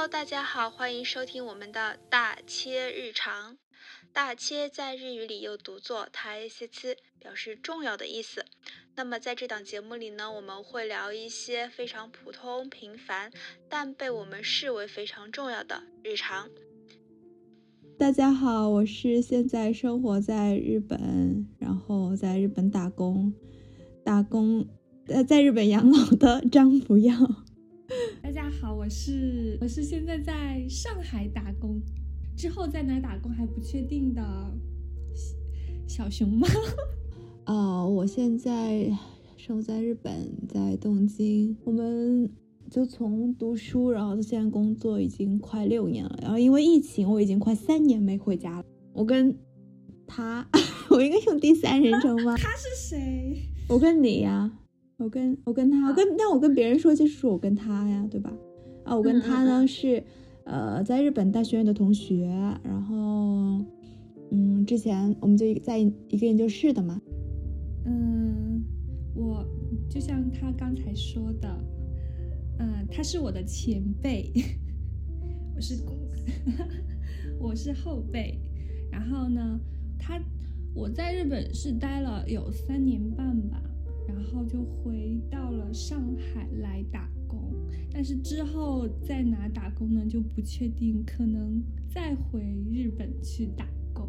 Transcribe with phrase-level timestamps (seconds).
[0.00, 3.58] Hello，大家好，欢迎收听我们的大切日常。
[4.14, 8.46] 大切在日语里又读作台切切，表示重要的意思。
[8.96, 13.30] 那么在这档节目里呢，我们会聊一些非常普通、平凡，
[13.68, 16.48] 但被我们视为非常重要的日常。
[17.98, 23.34] 大家好，我是现在生活在日本，然后在日本打工，
[24.02, 24.66] 打工
[25.08, 27.14] 呃在日本养老的张不要。
[28.32, 31.82] 大家好，我是我是现在在上海打工，
[32.36, 34.22] 之后在哪打工还不确定的
[35.88, 36.46] 小熊猫。
[37.46, 38.88] 哦， 我现在
[39.36, 41.56] 生活在日本，在东京。
[41.64, 42.30] 我们
[42.70, 46.16] 就从读书，然后到现在工作已经快六年了。
[46.22, 48.64] 然后因为疫情，我已经快三年没回家了。
[48.92, 49.36] 我跟
[50.06, 50.48] 他，
[50.90, 52.36] 我应该用第三人称吗？
[52.36, 53.42] 他是谁？
[53.68, 54.59] 我跟你呀。
[55.00, 58.30] 我跟我跟他，我跟但我跟别人说就是说我跟他呀，对吧？
[58.84, 60.02] 啊，我跟他呢是，
[60.44, 62.26] 呃，在日本大学院的同学，
[62.62, 63.64] 然后，
[64.30, 65.88] 嗯，之前我们就在一
[66.18, 67.00] 个研究室的嘛。
[67.86, 68.62] 嗯，
[69.14, 69.46] 我
[69.88, 71.48] 就像他刚才说的，
[72.58, 74.30] 嗯，他是我的前辈，
[75.54, 75.82] 我是
[77.40, 78.38] 我是后辈，
[78.90, 79.58] 然后呢，
[79.98, 80.20] 他
[80.74, 83.62] 我在日本是待了有三年半吧。
[84.20, 87.54] 然后就回到了上海来打工，
[87.90, 94.06] 但是之后在哪打工呢就不确定，可能再回日本去打工。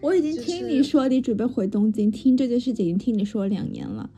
[0.00, 4.08] 我已经听你说你准备回东京，听这件事情已经听你说了两年了，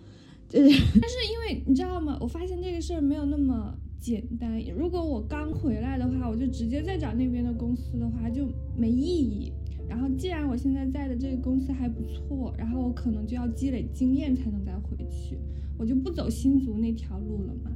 [0.49, 0.69] 就是。
[1.01, 2.17] 但是因为你知道吗？
[2.21, 4.63] 我发现这个事儿没有那么简单。
[4.79, 9.53] 如果我刚回来的话，我就直接再找那边的公司的话就没意义。
[9.89, 15.39] 然后，既然我现在在的这个公司还不错，然后我可能就要积累经验才能再回去，
[15.79, 17.71] 我就不走新族那条路了嘛？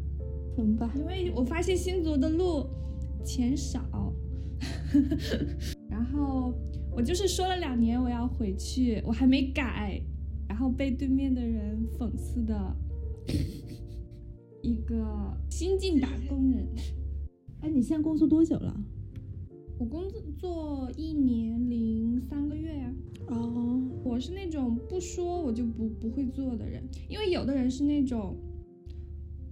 [0.57, 0.91] 怎么办？
[0.99, 2.67] 因为我发现新族的路
[3.25, 4.13] 钱少，
[5.89, 6.53] 然后
[6.93, 10.03] 我就是说了两年我要回去，我还没改，
[10.49, 12.77] 然后被对面的人讽刺的
[14.63, 16.67] 一个新晋打工人。
[17.61, 18.75] 哎，你现在工作多久了？
[19.81, 20.07] 我工
[20.39, 22.95] 作一年零三个月呀。
[23.29, 28.37] 哦，我是那种不说我就不不会做的人，因为有的人是那种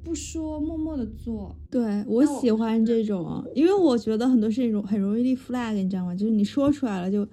[0.05, 1.56] 不说默默的做。
[1.71, 6.15] 对我喜欢这种，因为我觉得很多事情很容易立 flag，你知道吗？
[6.15, 7.27] 就是你说出来了就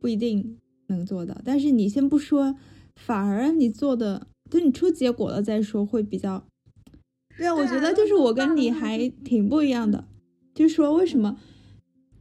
[0.00, 0.58] 不一定
[0.88, 2.56] 能做到，但是你先不说，
[2.96, 6.44] 反而你做的，等你出结果了再说会比较。
[7.38, 10.08] 对啊，我觉得就是我跟你还挺不一样的，
[10.52, 11.38] 就是说为什么？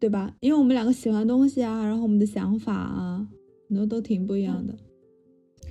[0.04, 0.36] 对吧？
[0.42, 3.26] 因为我们两个喜欢东西啊，然后我们的想法啊，
[3.70, 4.76] 很多都挺不一样的。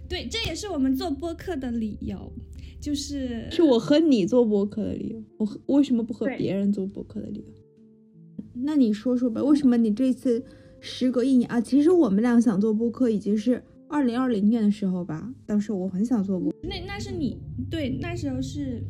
[0.09, 2.33] 对，这也是我们做播客的理由，
[2.81, 5.23] 就是是我和你做播客的理由。
[5.37, 8.43] 我和为什么不和别人做播客的理由？
[8.55, 10.43] 那你说说吧，为什么你这次
[10.81, 11.61] 时隔一年啊？
[11.61, 15.31] 其实我们俩想做播客已经是二零二零年的时候吧。
[15.45, 17.39] 当时我很想做播，那那是你
[17.71, 18.83] 对，那时候是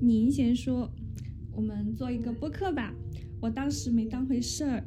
[0.00, 0.90] 您先说，
[1.52, 2.92] 我们做一个播客吧。
[3.40, 4.84] 我当时没当回事儿，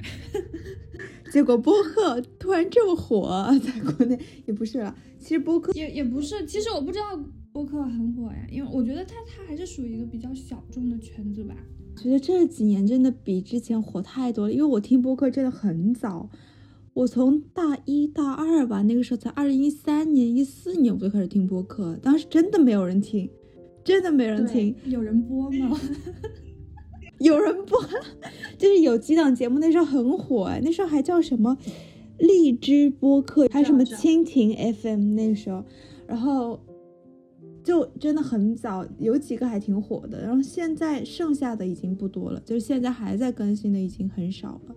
[1.32, 4.96] 结果播客突然这么火，在国内也不是了。
[5.20, 7.20] 其实播客也也不是，其实我不知道
[7.52, 11.56] 播客很火呀，因为我觉得它它还是属于一个比较小众的圈子吧。
[11.98, 16.30] 觉得这几年真的比之前火太多了，因为我听播客真的很早，
[16.94, 23.30] 我从大一大二吧，那个时候才二零一三年、一四年我就开始听播客，当时真的没有人听，
[23.84, 25.80] 真的没人听，有人播吗？
[27.20, 27.80] 有人播，
[28.58, 31.58] 就是有几档节目那时候很火哎，那时候还叫什么
[32.18, 35.64] 荔枝播客，还有什么蜻蜓 FM 那时候，
[36.08, 36.60] 然后
[37.64, 40.22] 就真的很早，有几个还挺火的。
[40.22, 44.76] 然后现在剩下的已经不多了，就是现在还在更新的已经很少了。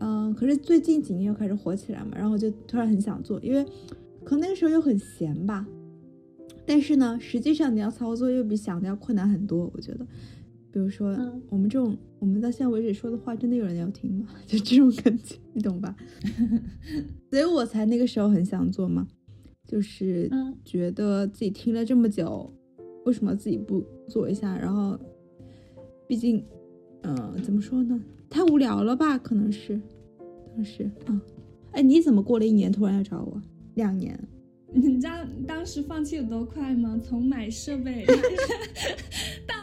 [0.00, 3.64] 嗯，可是最近几年又开始火起来嘛，然后就突然很想做，因为
[4.22, 5.66] 可能那个时候又很闲吧。
[6.64, 10.06] 但是呢，实际上你要操作又比想的要困难很多，我觉得。
[10.70, 11.08] 比如说，
[11.48, 14.28] 我们这种，我们到现在为止说的话，真的有人要听吗？
[14.46, 15.96] 就这种感觉，你懂吧？
[17.30, 19.06] 所以我才那个时候很想做嘛，
[19.66, 20.30] 就是
[20.64, 22.52] 觉得自己听了这么久，
[23.06, 24.56] 为什么自己不做一下？
[24.58, 24.98] 然后，
[26.06, 26.44] 毕竟，
[27.02, 27.98] 嗯，怎么说呢？
[28.28, 29.16] 太无聊了吧？
[29.16, 29.80] 可能是，
[30.54, 31.22] 当时，啊，
[31.72, 33.40] 哎，你怎么过了一年突然要找我？
[33.74, 34.18] 两年？
[34.70, 35.12] 你知道
[35.46, 37.00] 当时放弃有多快吗？
[37.02, 38.04] 从买设备
[39.46, 39.54] 到。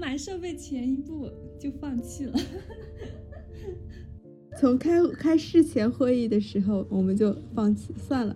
[0.00, 2.40] 到买设备前一步就放弃了。
[4.58, 8.34] 从开开事前会议的时候，我们就放弃算了。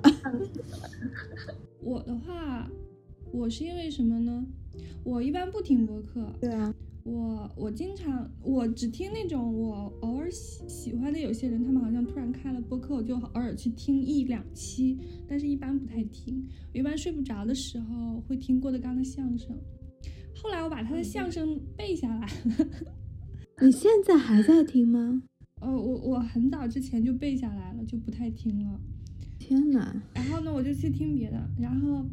[1.81, 2.70] 我的话，
[3.32, 4.46] 我是因为什么呢？
[5.02, 6.31] 我一般不听播客。
[6.40, 6.75] 对啊。
[7.06, 16.49] 我我经常我只听那种我偶尔喜喜欢的有些人，他们好像突然开了播客，我就偶尔去听一两期，但是一般不太听。
[16.72, 19.55] 我一般睡不着的时候会听郭德纲的相声。
[20.34, 22.69] 后来我把他的相声背下来了。
[23.62, 25.22] 你现在还在听吗？
[25.60, 28.81] 呃，我我很早之前就背下来了，就不太听了。
[29.38, 30.02] 天哪！
[30.14, 31.50] 然后呢，我就去听别的。
[31.58, 32.04] 然后，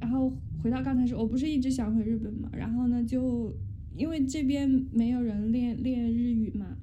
[0.00, 0.32] 然后
[0.62, 2.50] 回到刚才说，我不是一直想回日本嘛？
[2.52, 3.54] 然后呢，就。
[3.94, 6.78] 因为这边没有人练练日语嘛，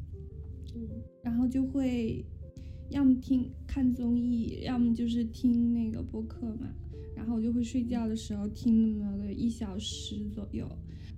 [0.75, 0.87] 嗯，
[1.23, 2.23] 然后就会
[2.91, 6.69] 要么听看综艺，要么就是听那个播客嘛，
[7.19, 10.65] 然后我就会睡觉的时候听那么个一小时左右。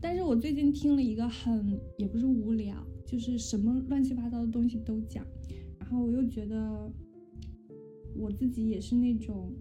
[0.01, 2.75] 但是我最近听了一个很也不是无聊，
[3.05, 5.23] 就是什么乱七八糟的东西都讲，
[5.79, 6.91] 然后我又觉得
[8.17, 9.53] 我自己也是那种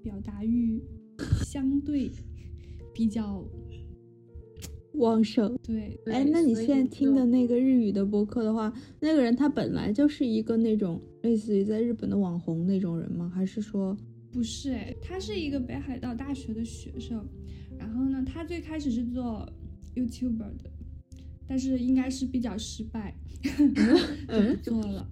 [0.00, 0.80] 表达欲
[1.44, 2.08] 相对
[2.94, 3.44] 比较。
[4.94, 13.30] 旺盛，对，哎，那你现在听的那个日语的播客的话，那个人他本来就是一个那种类似于在日本的网红那种人吗？
[13.32, 13.96] 还是说
[14.32, 14.72] 不是？
[14.72, 17.26] 哎，他是一个北海道大学的学生，
[17.78, 19.46] 然后呢，他最开始是做
[19.94, 20.70] YouTuber 的，
[21.46, 25.10] 但是应该是比较失败， 就不做了，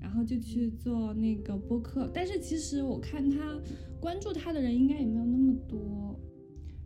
[0.00, 2.10] 然后就去做那个播客。
[2.12, 3.60] 但是其实我看他
[4.00, 6.18] 关注他的人应该也没有那么多，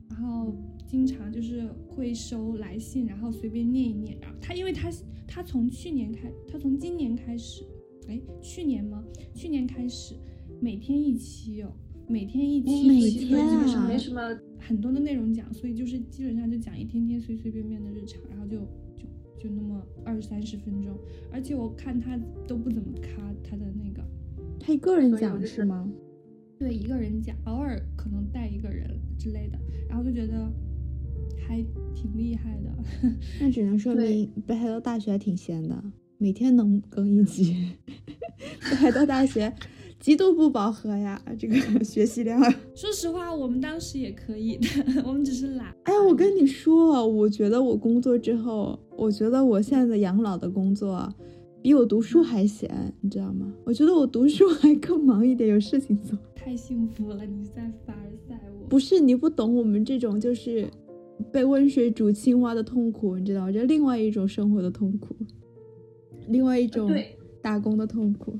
[0.08, 0.54] 然后。
[0.86, 4.16] 经常就是会收来信，然后随便念一念。
[4.20, 4.88] 然后他，因为他
[5.26, 7.64] 他从去年开，他从今年开始，
[8.06, 9.02] 哎，去年吗？
[9.34, 10.14] 去年开始
[10.64, 11.70] 每天一期哦，
[12.08, 13.38] 每天一期，每天
[13.76, 18.56] 啊，没什么很多的内容讲，所以就是基本上就讲一天天随随便便的日常，然后就
[18.96, 19.04] 就
[19.38, 20.98] 就那么二三十分钟。
[21.30, 22.18] 而且我看他
[22.48, 23.10] 都不怎么卡
[23.42, 24.02] 他的那个，
[24.58, 25.86] 他一个人讲是吗？
[26.58, 28.88] 对，一个人讲，偶尔可能带一个人
[29.18, 30.50] 之类的，然后就觉得。
[31.46, 31.62] 还
[31.94, 32.74] 挺厉害的，
[33.38, 35.84] 那只能说明北海道大学还挺闲的，
[36.16, 37.54] 每天能更一集。
[38.70, 39.52] 北海道大学
[40.04, 42.38] 极度不饱和呀，这个 学习量。
[42.74, 44.66] 说实话，我们当时也可以的，
[45.02, 45.74] 我们只是懒。
[45.84, 51.10] 哎，我跟你说，我觉得我工作之后，我觉得我现在的养老的工作
[51.62, 52.70] 比我读书还闲，
[53.00, 53.50] 你知道吗？
[53.64, 56.18] 我觉得我读书还更忙一点，有事情做。
[56.34, 58.66] 太幸福了，你在凡尔赛我？
[58.68, 60.68] 不是，你不懂我们这种就是。
[61.32, 63.50] 被温水煮青蛙的痛苦，你知道？
[63.50, 65.14] 这另外一种生活的痛苦，
[66.28, 66.90] 另外一种
[67.40, 68.36] 打工的痛苦。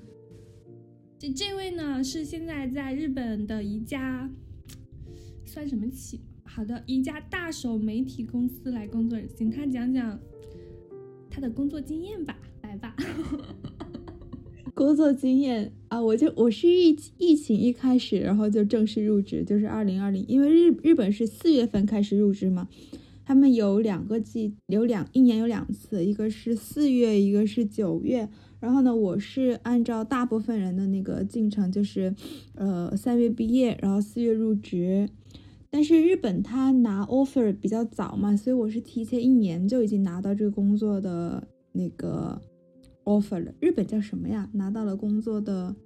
[1.33, 4.31] 这位呢，是现在在日本的一家
[5.47, 6.21] 算什么企？
[6.43, 10.19] 好的，一家大手媒体公司来工作，请他讲讲
[11.31, 12.95] 他的工作经验吧，来吧。
[14.75, 22.69] 工作经验啊，我就我是疫疫情一开始，然后就正式入职，就是二零二零，因为日日本是四月份开始入职嘛，
[23.25, 28.29] 他们有两个季，有两一年有两次，一个是四月，一个是九月，
[28.65, 32.15] 然后呢，我是按照大部分人的那个进程，就是
[32.55, 35.09] 呃三月毕业，然后四月入职，
[35.69, 42.41] 但是日本他拿 offer 比较早嘛，所以我是提前一年就已经拿到这个工作的那个。
[43.07, 44.49] offer 了，日本叫什么呀？
[44.55, 45.77] 拿到了工作的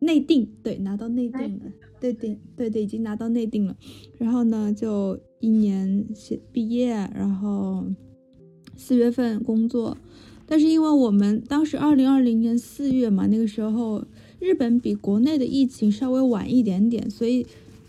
[0.00, 3.76] 内定，对，拿到内定了，对对对对，已经拿到内定了。
[4.18, 6.04] 然后呢，就一年
[6.50, 7.86] 毕业，然后
[8.74, 9.96] 四月份工作。
[10.46, 14.04] 但是因为我们当时二零二零年四月嘛，那个时候
[14.38, 17.46] 日本比国内的疫情稍微晚一点点，所以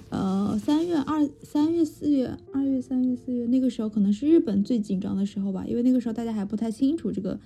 [0.09, 7.39] 呃，三月二、三月、四月、二月、三月、四月那个时候可能是日本最紧张的时候吧，因为那个时候大家还不太清楚这个。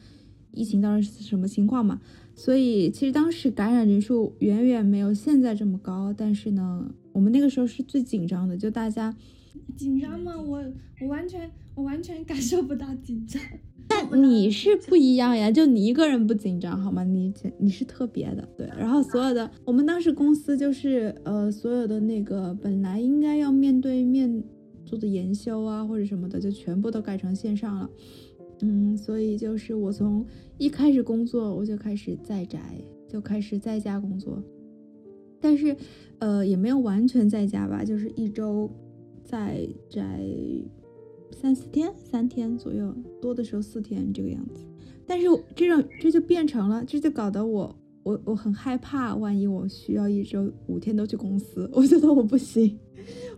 [0.51, 2.01] 疫情当时是什么情况嘛？
[2.35, 9.15] 所以其实当时感染人数远远没有现在这么高，但是呢，我们那个时候是最紧张的，就大家
[9.75, 10.33] 紧张吗？
[10.39, 10.63] 我
[11.01, 13.41] 我完全我完全感受不到紧张。
[13.87, 17.03] 但你是不一样呀，就你一个人不紧张好吗？
[17.03, 18.67] 你你是特别的，对。
[18.77, 24.43] 然后所有的我们当时公司就是呃所有的那个本来应该要面对面
[24.85, 27.89] 做的研修啊或者什么的，就全部都改成线上了。
[28.61, 30.25] 嗯，所以就是我从
[30.57, 32.59] 一开始工作我就开始在宅，
[33.07, 34.43] 就开始在家工作，
[35.39, 35.75] 但是，
[36.19, 38.69] 呃，也没有完全在家吧，就是一周
[39.29, 40.19] 在宅
[41.31, 44.65] 三四天，三天左右，多的时候四天这个样子。
[45.05, 52.79] 但是这种这就变成了，这就搞得我我我很害怕，万一我需要一周五天都去公司，我觉得我不行，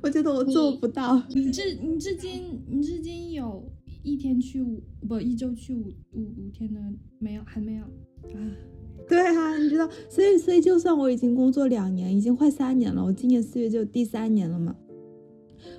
[0.01, 1.21] 我觉得我做不到。
[1.29, 3.63] 你至你至今你至今有。
[4.03, 5.83] 一天去五不一周去五
[6.13, 6.81] 五五天的
[7.19, 8.51] 没有还没有啊，
[9.07, 14.75] 对啊，你知道，所以所以就算我已经工作两年，已经快三年了，我今年四月就第三年了嘛，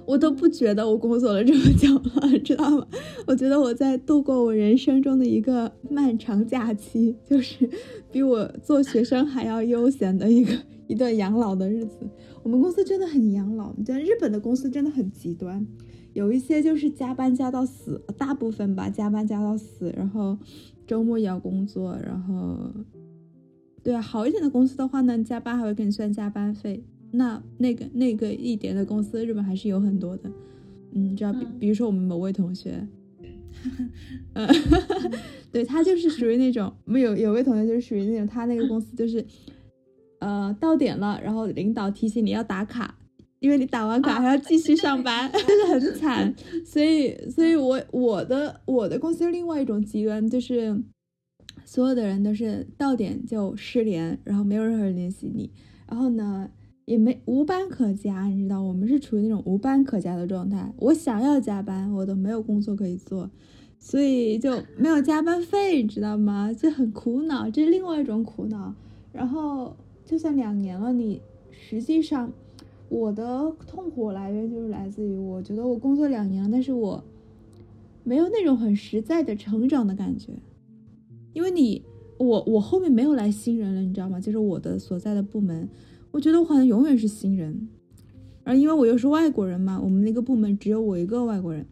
[0.06, 2.86] 我都不觉得我工作了这么久了，知道吗？
[3.26, 7.68] 我觉得我在度过我人生中的一个漫长假期，就是
[8.10, 10.52] 比我做学生还要悠闲的一个
[10.86, 12.08] 一段养老的日子。
[12.42, 15.66] 我们公司真的很养老，你知道日本的公司真的很极端，
[16.12, 20.36] 有一些就是加班加到死，大部分吧加班加到死，然后
[20.86, 22.58] 周末也要工作，然后。
[23.84, 26.84] 对啊，好一点的公司的话呢，加班还会给你算加班费。
[27.12, 30.30] 那那个那个一点的公司，日本还是有很多的。
[30.92, 32.86] 嗯，知道比比如说我们某位同学，
[34.34, 34.48] 嗯，
[35.52, 39.24] 对他就是属于那种，我们有有位同学就是属于那种，他那个公司就是，
[40.18, 42.98] 呃，到点了，然后领导提醒你要打卡，
[43.40, 46.34] 因为你打完卡还要继续上班， 就是很惨。
[46.64, 50.82] 所以，所以我我的我的公司另外一种极端就是。
[51.64, 55.50] 所有的人都是到点就失联，然后没有任何人联系你，
[55.88, 56.50] 然后呢
[56.84, 60.72] 也没无班可加，你知道我们是处于那种无班可加的状态。
[60.78, 63.30] 我想要加班，我都没有工作可以做，
[63.78, 66.52] 所以就没有加班费，你知道吗？
[66.52, 68.74] 就很苦恼，这是另外一种苦恼。
[69.12, 71.20] 然后就算两年了，你
[71.50, 72.32] 实际上
[72.88, 77.02] 我的痛苦来源就是来自于我觉得我工作两年了，但是我
[78.04, 80.32] 没有那种很实在的成长的感觉。
[81.32, 81.82] 因为你，
[82.18, 84.20] 我我后面没有来新人了，你知道吗？
[84.20, 85.68] 就是我的所在的部门，
[86.12, 87.68] 我觉得我好像永远是新人。
[88.44, 91.64] 而因为我又是外国人嘛，我们那个部门只有我一个外国人，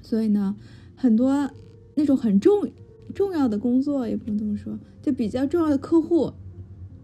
[0.00, 0.56] 所以呢，
[0.96, 1.50] 很多
[1.94, 2.66] 那种很重
[3.14, 6.32] 重要的工作也不能这么说，就比较重要的客户，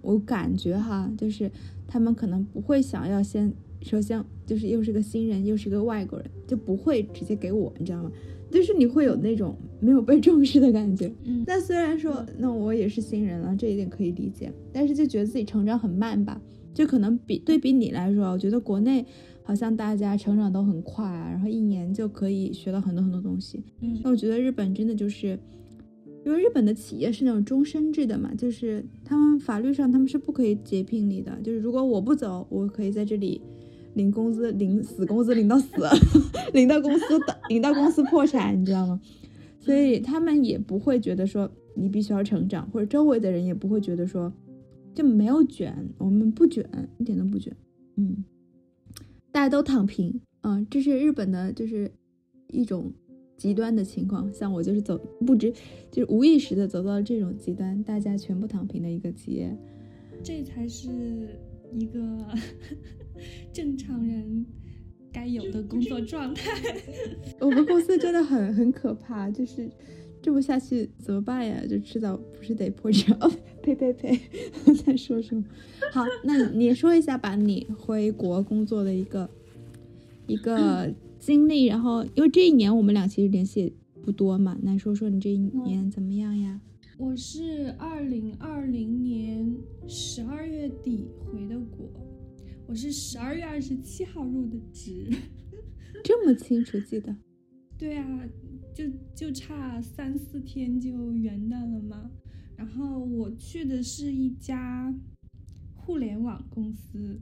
[0.01, 1.51] 我感觉哈，就是
[1.87, 8.11] 他们可能不会想要先，首先就是又是个新人，又是个外国人，就不会直接给我，你知道吗？
[8.51, 16.41] 就是你会有那种没有被重视的感觉，嗯，但虽然说那我也是新人了，这一点可以理解，但是就觉得自己成长很慢吧，
[16.73, 19.05] 就可能比对比你来说，我觉得国内
[19.43, 25.39] 好像大家成长都很快啊，然后一年就可以学到很多很多东西，嗯，那我觉得日本真的就是，
[26.25, 33.41] 因为日本的企业是那种终身制的嘛，就是他们法律上他们是不可以解聘你的，就是如果我不走，我可以在这里。
[33.99, 35.73] 领工资，领死工资，领到死，
[36.55, 37.05] 领到公司，
[37.49, 39.01] 领到公司破产，你知道吗？
[39.59, 44.33] 所以他们也不会觉得说你必须要成长，或者周围的人也不会觉得说
[44.95, 46.65] 就没有卷，我们不卷，
[46.99, 47.53] 一点都不卷，
[47.97, 48.25] 嗯，
[49.33, 51.91] 大家都躺平，嗯，这是日本的，就是
[52.47, 52.93] 一种
[53.37, 54.33] 极端的情况。
[54.33, 55.53] 像我就是走不知，
[55.91, 59.55] 就是无意识的走到了这种极端，大家全部躺平的一个企业，
[60.23, 60.89] 这才是
[61.73, 62.01] 一个。
[63.53, 64.45] 正常人
[65.13, 66.51] 该有的工作状态。
[67.41, 69.71] 我们公司真的很很可怕，就是
[70.23, 71.63] 这么下去怎么办呀？
[71.69, 73.17] 就迟早不是得破产？
[73.21, 73.31] 哦，
[73.63, 74.19] 呸呸呸！
[74.85, 75.45] 在说什么？
[75.93, 79.29] 好，那你说一下吧，你回国工作的一个
[80.27, 81.67] 一个 经历。
[81.67, 86.61] 然后，因为这一年我们俩其实联系不多嘛，那说说你这一年怎么样呀？
[86.99, 89.55] 我是二零二零年
[89.87, 91.89] 十二月底回的国。
[92.69, 95.09] 我是十二月二十七号入的职，
[96.05, 97.17] 这么清楚记得？
[97.79, 98.29] 对啊，
[98.75, 98.85] 就
[99.15, 102.11] 就差三四天就元旦了嘛。
[102.59, 104.95] 然后我去的是一家
[105.77, 107.19] 互联网公司，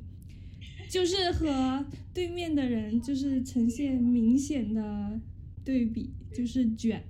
[0.90, 5.20] 就是和对面的人就是呈现明显的
[5.64, 7.00] 对比，就是卷。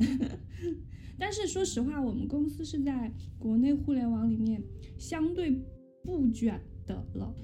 [1.18, 4.62] 但是说实话，我们公司是在国内互联网里面
[4.98, 5.58] 相对
[6.02, 7.34] 不卷的了。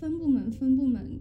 [0.00, 1.18] 分部门，分部门，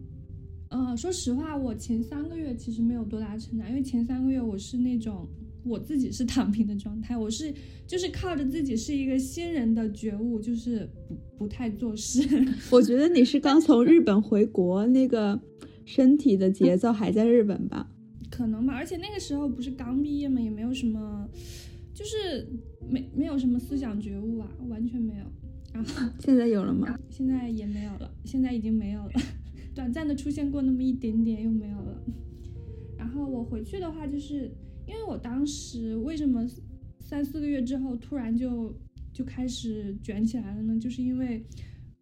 [0.69, 5.27] 呃，说实话，我前三个月其实没有多大成长，因为前三个月我是那种
[5.63, 7.53] 我自己是躺平的状态，我是
[7.87, 12.21] 就是靠着自己是一个新人的觉悟，就是不不太做事。
[12.69, 15.39] 我觉得你是刚从日本回国，那个
[15.85, 17.89] 身体的节奏还在日本吧？
[18.29, 21.27] 可能吧，而且那个时候不是刚毕业嘛，也没有什么，
[21.93, 22.45] 就是
[22.89, 25.25] 没没有什么思想觉悟啊，完全没有。
[25.75, 26.97] 然 后现在有了吗？
[27.09, 29.11] 现在也没有了，现在已经没有了，
[29.75, 32.01] 短暂的出现过那么一点点，又没有了。
[32.97, 34.49] 然后我回去的话，就是
[34.87, 36.47] 因为我当时为什么
[37.01, 38.73] 三四个月之后突然就
[39.11, 40.79] 就开始卷起来了呢？
[40.79, 41.45] 就是因为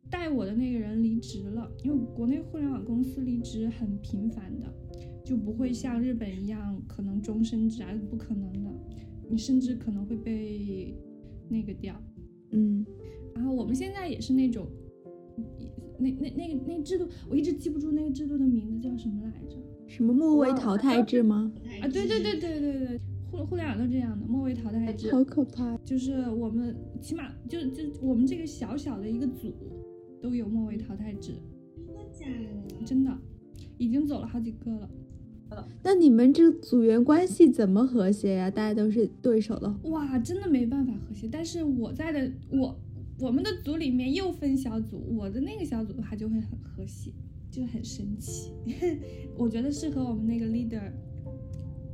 [0.08, 4.72] 带我的那个人离职了，因为国内互联网公司离职很频繁的，
[5.26, 8.70] 就不会像日本一样可能终身制啊，不可能的，
[9.32, 10.96] 你甚至可能会被
[11.50, 12.00] 那个掉，
[12.52, 12.86] 嗯。
[13.36, 14.68] 然后我们现在也是那种，
[16.00, 19.58] 那那那个那制度，我一直记不住那个制度的名字叫什么来着？
[19.88, 21.52] 什么末位淘汰制吗？
[21.82, 25.78] 啊，对对对对对对，互互联网都这样的末位淘汰制，好可怕。
[25.86, 29.54] 就是我们起码就就我们这个小小的一个组
[30.22, 31.34] 都有末位淘汰制，
[31.86, 32.26] 真的假
[32.80, 32.86] 的？
[32.86, 33.12] 真的。
[33.80, 34.90] 已经走了好几个了。
[35.84, 38.50] 那你们这个组员关系怎么和谐呀？
[38.50, 41.28] 大家都是对手的，哇，真的没办法和谐。
[41.32, 42.76] 但是我在的我
[43.20, 47.12] 我们的组里面又分小组，我的那个小组的话就会很和谐，
[47.50, 48.52] 就很神奇。
[49.38, 50.92] 我觉得是和我们那个 leader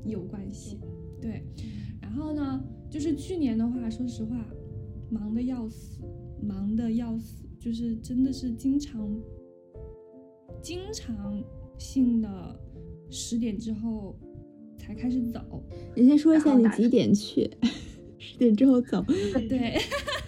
[0.06, 0.80] 有关系。
[1.22, 1.44] 对，
[2.02, 4.46] 然后呢，就是去年的话，说实话，
[5.10, 6.02] 忙的要死，
[6.42, 9.20] 忙的要死，就是真的是经常
[10.62, 11.44] 经常
[11.78, 12.60] 性的。
[13.12, 14.16] 十点之后
[14.78, 15.42] 才开始走。
[15.96, 17.50] 你先说一下你几点去？
[18.20, 19.04] 十点之后走。
[19.50, 19.80] 对。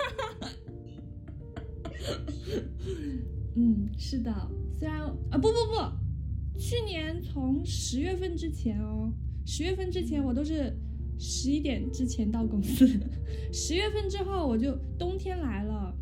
[4.11, 4.33] 是的。
[4.77, 9.09] 虽然啊，不不不，去年从十月份之前哦，
[9.45, 10.77] 十月份之前我都是
[11.17, 12.85] 十一点之前到公司。
[13.53, 15.95] 十月份之后我就冬天来了，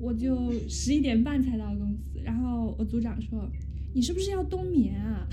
[0.00, 2.18] 我就十一点半才到公司。
[2.24, 3.46] 然后我组长说。
[3.94, 5.28] 你是不是要冬眠啊？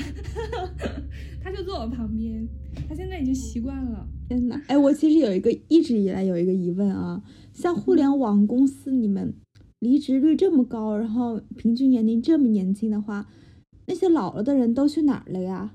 [1.41, 2.45] 他就坐我旁边，
[2.89, 4.05] 他现在已经习惯了。
[4.27, 7.23] 天呐，哎，我其实有一个一直以来有一个疑问啊，
[7.53, 9.33] 像互联网公司，你们
[9.79, 13.27] 离职率这么高，然后平均年龄这么年轻的话，
[13.87, 15.73] 那些老了的人都去哪儿了呀？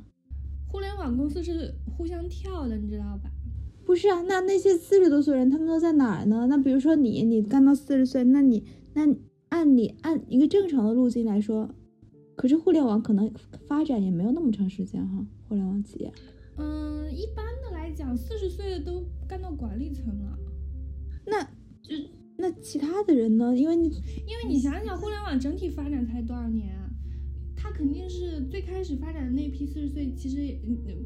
[0.69, 3.31] 互联网公司是互相跳的，你知道吧？
[3.85, 6.47] 不是啊，那那些四十多岁人他们都在哪儿呢？
[6.49, 9.03] 那比如说你，你干到四十岁，那你那
[9.51, 11.75] 按你按一个正常的路径来说。
[12.37, 13.33] 可是互联网可能
[13.69, 16.13] 发展也没有那么长时间哈，互联网企业。
[16.57, 20.37] 嗯，一般的来讲，四十岁的都干到管理层了。
[21.25, 21.45] 那
[21.81, 21.95] 就
[22.45, 23.57] 那其他的人呢？
[23.57, 26.91] 因为你因为你想想，互联网整体发展才多少年啊？
[27.57, 30.37] 他肯定是最开始发展的那批四十岁，其实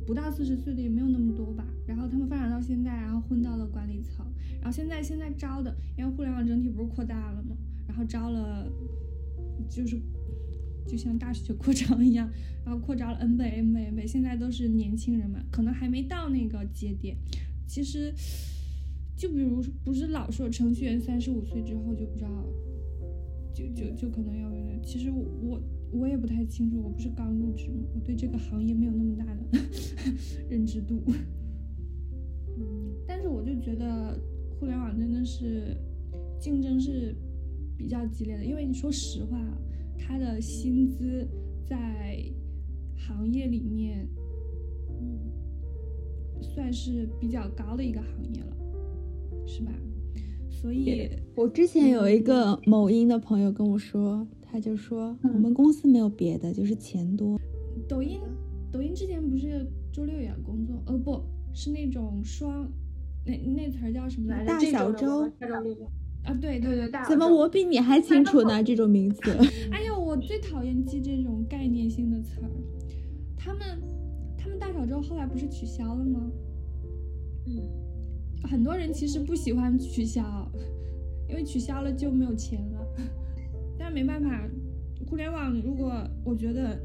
[0.04, 1.64] 不到四十岁的也没有那么多吧。
[1.86, 4.26] 然后他们发展到现在，然后混到了管理层。
[4.60, 7.56] 然后现在现在招的，因为互联网整体不是扩大了吗？
[7.86, 8.68] 然后招了，
[9.70, 10.00] 就是。
[10.90, 12.26] 就像大学扩张一样，
[12.64, 17.14] 然后扩招了 N 倍、N 倍、N 倍，现在都是年轻人嘛，可能还没到那个节点。
[17.66, 18.10] 其实，
[19.18, 22.30] 就比如不是老说程序员三十五岁之后就不知道，
[23.52, 25.60] 就就就可能要有其实我
[25.92, 29.42] 我也不太清楚，我不是刚入职嘛，我对这个行业没有那么大的
[30.48, 31.02] 认知度。
[32.56, 34.16] 嗯，但是我就觉得
[34.58, 35.76] 互联网真的是
[36.40, 37.16] 竞争是
[37.76, 39.36] 比较激烈的，因为你说实话。
[40.00, 41.28] 他的薪资
[41.66, 42.24] 在
[42.94, 44.08] 行业里面，
[45.00, 45.18] 嗯，
[46.40, 48.56] 算是比较高的一个行业了，
[49.48, 49.72] 是吧？
[50.50, 57.40] 所以，我之前有一个某音的朋友跟我说，他就说我们公司没有别的，就是钱多。
[57.88, 58.20] 抖音，
[58.70, 60.82] 抖音之前不是周六也要工作？
[60.86, 61.22] 呃，不
[61.54, 62.70] 是那种双，
[63.24, 64.46] 那那词儿叫什么来着？
[64.46, 65.22] 大小周。
[66.24, 68.62] 啊，对对对，大怎么我比你还清楚呢？
[68.62, 69.20] 这种名词。
[69.70, 72.50] 哎呦，我最讨厌记这种概念性的词儿。
[73.36, 73.60] 他们，
[74.36, 76.28] 他们大小周后来不是取消了吗？
[77.46, 77.62] 嗯，
[78.44, 80.50] 很多人其实不喜欢取消，
[81.28, 82.86] 因为取消了就没有钱了。
[83.78, 84.48] 但没办法，
[85.06, 85.92] 互联网如果
[86.24, 86.78] 我觉得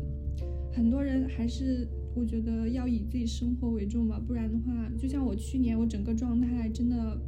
[0.72, 7.22] 很多人还是我觉得要以自己生活为重吧，不然的话，就像我去年我整个状态真的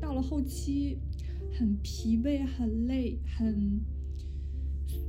[0.00, 0.98] 到了后期。
[1.58, 3.80] 很疲惫，很累，很。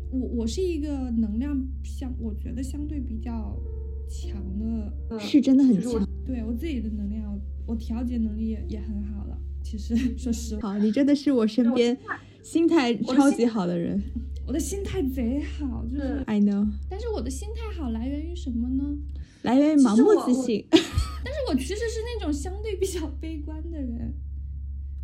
[0.09, 3.59] 我我是一个能量相，我觉得相对比较
[4.07, 6.07] 强的，是真的很强。
[6.25, 9.37] 对我自己的能量，我调节能力也也很好了。
[9.61, 11.95] 其实说实话，好你真的是我身边
[12.41, 14.01] 心态超级好的人。
[14.47, 16.65] 我的心态贼好，就是 I know。
[16.89, 18.97] 但是我的心态好来源于什么呢？
[19.41, 20.65] 来源于盲目自信。
[20.71, 24.13] 但是我其实是那种相对比较悲观的人。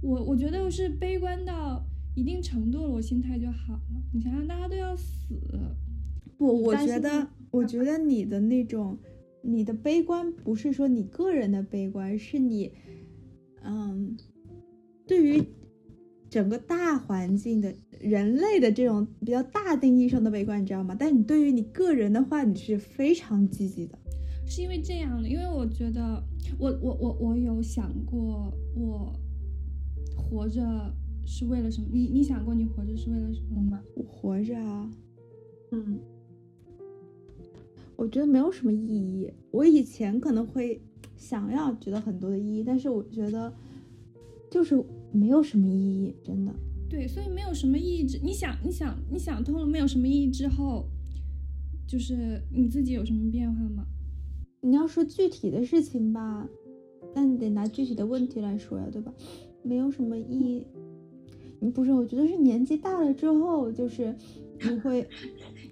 [0.02, 4.02] 我我觉得我是悲观到一定程度了，我心态就好了。
[4.13, 5.36] 你想想，大家都要死，
[6.38, 6.63] 不？
[6.63, 8.97] 我觉得，我觉得你的那种，
[9.43, 12.71] 你的悲观不是说你个人的悲观，是你，
[13.63, 14.17] 嗯，
[15.06, 15.43] 对于
[16.29, 20.95] 整个大环境的人类的这种比较大定义上的悲观，你知道吗？
[20.97, 23.99] 但你对于你个人的话，你是非常积极的。
[24.47, 26.23] 是因为这样的，因为我觉得，
[26.58, 29.13] 我我我我有想过我。
[30.15, 30.62] 活着
[31.25, 31.88] 是为了什么？
[31.91, 33.79] 你你想过你活着是为了什么吗？
[33.95, 34.89] 我活着啊，
[35.71, 35.99] 嗯，
[37.95, 39.32] 我觉得没有什么意义。
[39.51, 40.82] 我以前可能会
[41.15, 43.53] 想要觉得很多的意义，但是我觉得
[44.51, 46.53] 就是没有什么意义，真的。
[46.89, 50.86] 对，所以没有什么意义之，你想你想你想通了没有什么意义之后，
[51.88, 53.86] 就是你自己有什么变化吗？
[54.62, 56.47] 你要说具体的事情吧，
[57.15, 59.13] 那你得拿具体的问题来说呀，对吧？
[59.63, 60.67] 没有什么意义，
[61.60, 61.91] 你不是？
[61.91, 64.15] 我觉得是年纪大了之后，就是
[64.62, 65.08] 你会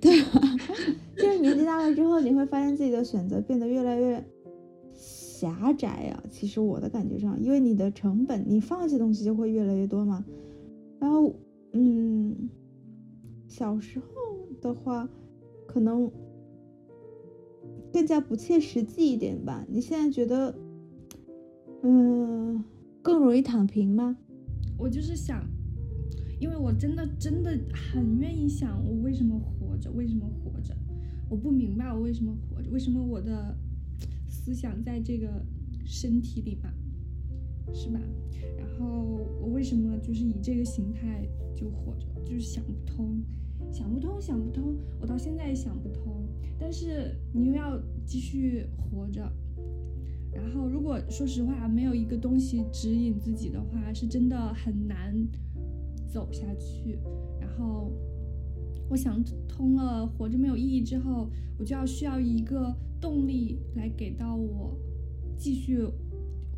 [0.02, 0.42] 对吧？
[1.16, 4.24] 就是年纪大了之后，你会发现自己的选择变得越来越
[4.94, 6.24] 狭窄啊。
[6.30, 10.26] 其实我的感觉上，因为你的成本，你放弃东西就会越来越多嘛。
[11.00, 11.34] 然后，
[11.74, 12.50] 嗯，
[13.48, 14.06] 小时候
[14.60, 15.08] 的话，
[15.68, 16.12] 可能
[17.94, 19.66] 更加不切实际一点吧。
[19.70, 20.56] 你现在觉得，
[21.84, 22.64] 嗯，
[23.02, 24.18] 更容易躺平吗？
[24.78, 25.44] 我就是想，
[26.42, 29.92] 因为我真的真的很愿意想，我为什么活着？
[29.92, 30.76] 为什么活着？
[31.30, 32.72] 我不明白我为什么活着？
[32.72, 33.56] 为什么我的
[34.28, 35.46] 思想在这个
[35.86, 36.74] 身体里嘛，
[37.72, 38.02] 是吧？
[38.58, 42.08] 然后我为什么就是以这个形态就活着？
[42.26, 43.22] 就是想不通，
[43.72, 44.76] 想不通，想不通。
[45.00, 46.28] 我到现在也想不通。
[46.58, 49.32] 但是你又要继续活着，
[50.34, 55.16] 然后如果说实话没有一个东西指引自己的话，是真的很难
[56.12, 57.00] 走下去。
[57.40, 57.92] 然后。
[58.90, 64.78] 我想通了，活着没有意义之后，我就要需要一个动力来给到我
[65.38, 65.88] 继续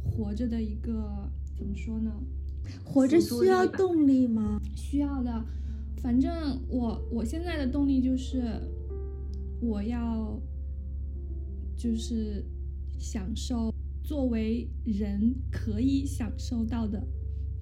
[0.04, 2.12] 活着的一个怎么说呢？
[2.84, 4.60] 活着需要动力吗？
[4.76, 5.46] 需要的。
[5.98, 8.42] 反正我我现在的动力就是
[9.62, 10.42] 我要
[11.78, 12.44] 就是
[12.98, 13.72] 享受
[14.04, 17.00] 作为人可以享受到的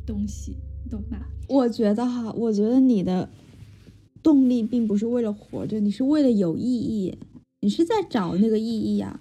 [0.06, 0.56] 东西，
[0.90, 1.30] 懂吧？
[1.48, 3.30] 我觉得哈，我觉得你的。
[4.24, 7.18] 动力并不是为了活着，你是为了有意义，
[7.62, 9.20] 你是在找那个意义呀。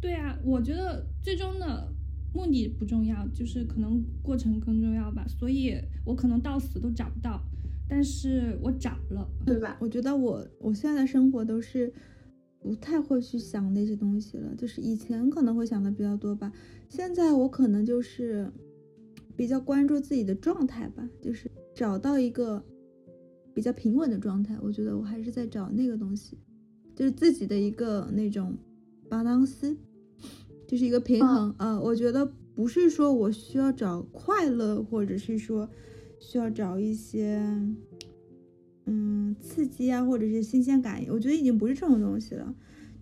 [0.00, 1.86] 对啊，我觉得最终的
[2.34, 5.24] 目的不重要，就是可能过程更重要吧。
[5.28, 7.40] 所以我可能到死都找不到，
[7.88, 9.76] 但是我找了，对吧？
[9.80, 11.92] 我觉得我我现在的生活都是
[12.58, 16.52] 不太会去想那些东西了，就是以前可能会想的比较多吧。
[16.88, 18.50] 现在我可能就是
[19.40, 22.62] 比较关注自己的状态吧，就是找到一个。
[23.52, 26.38] 比较平稳的状态，我觉得我还是在找那个东西，
[26.94, 28.54] 就是自己的一个那种
[29.08, 29.76] 巴当斯，
[30.68, 31.78] 就是一个平衡啊。
[31.80, 32.24] 我觉得
[32.54, 35.68] 不是说我需要找快乐，或者是说
[36.20, 37.42] 需要找一些
[38.86, 41.04] 嗯刺激啊，或者是新鲜感。
[41.08, 42.54] 我觉得已经不是这种东西了，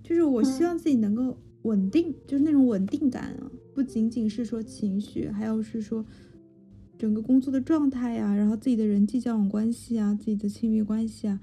[0.02, 6.04] 就是我希望自己能够稳定，就是那种稳定感啊，不仅仅是说情绪，还有是说。
[6.98, 11.40] 整个工作的状态呀，然后自己的人际交往关系啊，自己的亲密关系啊，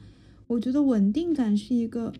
[0.47, 2.11] 我觉得稳定感是一个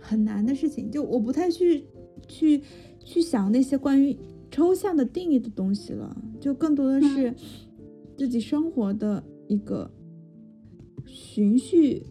[0.00, 0.90] 很难的事情。
[0.90, 1.84] 就我不太去
[2.26, 2.60] 去
[3.04, 4.18] 去想那些关于
[4.50, 7.32] 抽象的定义的东西了，就更多的是
[8.18, 9.88] 自己生活的一个
[11.06, 12.04] 循序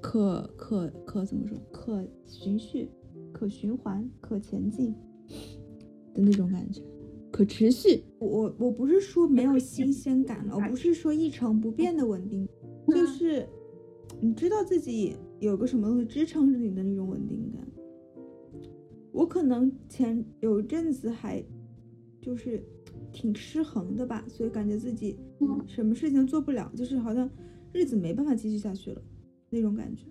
[0.00, 1.58] 可可可怎么说？
[1.70, 2.88] 可循序、
[3.30, 4.94] 可循环、可前进
[6.14, 6.82] 的那种感觉。
[7.34, 12.48] 可持续，我我不是说没有新鲜感了，我不是说一成不变的稳定，
[12.86, 13.44] 就是
[14.20, 17.66] 你知道自己有个什么东西支撑着你的那种稳定感。
[19.10, 21.44] 我可能前有一阵子还
[22.22, 22.64] 就是
[23.10, 25.18] 挺失衡的吧，所以感觉自己
[25.66, 27.28] 什么事情做不了，就是好像
[27.72, 29.02] 日子没办法继续下去了
[29.50, 30.04] 那种感觉。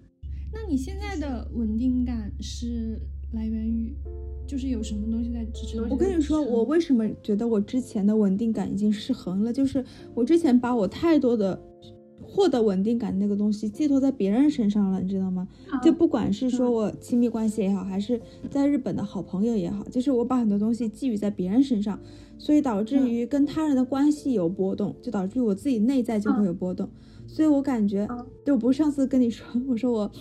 [0.51, 2.99] 那你现在的稳定感是？
[3.33, 3.95] 来源于，
[4.47, 5.87] 就是有什么东西在支撑。
[5.89, 9.51] 我跟你说，我为什么觉得我之前的稳定感已经失衡了？
[9.51, 11.59] 就是我之前把我太多的
[12.21, 15.47] 获得稳定感那个东西寄托在别人身上了，你知道吗？
[15.81, 21.99] 就不管是说我亲密关系也好，还是在日本的好朋友也好，就是我把很多东西寄予在别人身上，
[22.37, 26.87] 所以导致于跟他人的关系有波动，就导致我自己内在就会有波动。
[27.27, 28.07] 所以我感觉，
[28.45, 30.11] 就不是上次跟你说，我说我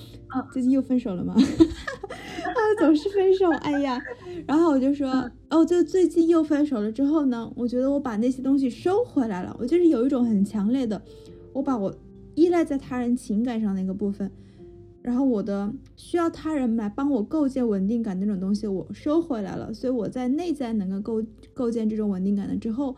[0.52, 1.34] 最近又分手了吗？
[1.38, 4.00] 啊，总是分手，哎呀，
[4.46, 11.00] 然后我就说，哦，就最近又分手了之后呢，我觉得我把那些东西收回来了，我就是有一种很强烈的，
[11.52, 11.94] 我把我
[12.34, 14.30] 依赖在他人情感上的一个部分，
[15.02, 22.96] 然后我的需要他人来帮我构建稳定感那种东西，我收回来了，所以我在内在能够构构建这种稳定感的之后，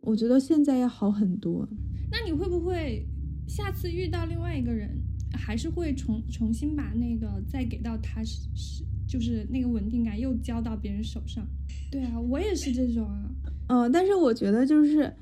[0.00, 1.68] 我觉得现在要好很多。
[2.10, 3.06] 那你会不会？
[3.46, 4.90] 下次遇到另外一个人，
[5.32, 11.46] 还是会重重新把那个再给到他是是就是那个稳定感又交到别人手上。
[11.90, 13.30] 对啊，我也是这种啊。
[13.68, 15.12] 嗯，但是我觉得就是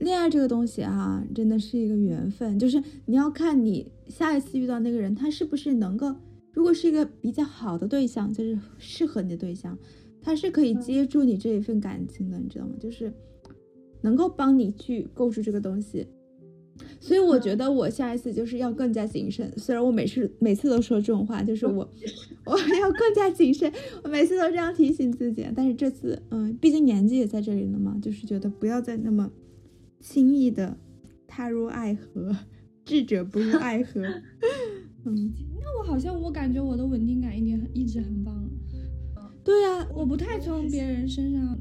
[0.00, 6.14] 恋爱这个东西啊，真的是一个缘分，就是你要看你下一次遇到那个人，他是不是能够，
[6.52, 9.76] 如果是一个比较好的对象，就是适合你的对象，
[10.20, 12.74] 他是可以接住你这一份感情的，你知道吗？
[12.78, 13.12] 就是
[14.02, 16.06] 能够帮你去构筑这个东西。
[17.00, 19.52] 所以我觉得我下一次就是要更加谨慎。
[19.56, 21.88] 虽然我每次每次都说这种话，就是我
[22.44, 25.46] 我要更加谨慎，我每次都这样提醒自己。
[25.54, 29.30] 但是这次，嗯，毕竟年纪也在这里了嘛，就是觉得不要再那么
[30.00, 30.76] 轻易的
[31.26, 32.36] 踏入爱河，
[32.84, 34.02] 智者不入爱河。
[35.04, 38.48] 嗯，那我好像我感觉我的稳定感一点一直很棒。
[39.42, 41.58] 对呀、我不太从别人身上